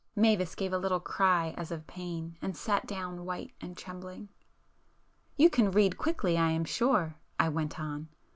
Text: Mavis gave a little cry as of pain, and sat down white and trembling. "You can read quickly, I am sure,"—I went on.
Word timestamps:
Mavis 0.15 0.55
gave 0.55 0.73
a 0.73 0.79
little 0.79 0.99
cry 0.99 1.53
as 1.57 1.69
of 1.71 1.85
pain, 1.85 2.35
and 2.41 2.57
sat 2.57 2.87
down 2.87 3.23
white 3.23 3.53
and 3.61 3.77
trembling. 3.77 4.29
"You 5.37 5.47
can 5.51 5.69
read 5.69 5.95
quickly, 5.99 6.39
I 6.39 6.49
am 6.49 6.65
sure,"—I 6.65 7.49
went 7.49 7.79
on. 7.79 8.07